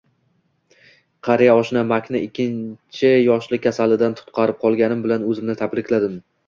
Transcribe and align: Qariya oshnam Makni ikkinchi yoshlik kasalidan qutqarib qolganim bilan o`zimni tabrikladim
Qariya 1.27 1.57
oshnam 1.59 1.91
Makni 1.95 2.23
ikkinchi 2.29 3.13
yoshlik 3.15 3.65
kasalidan 3.69 4.19
qutqarib 4.23 4.63
qolganim 4.67 5.07
bilan 5.09 5.31
o`zimni 5.33 5.63
tabrikladim 5.65 6.23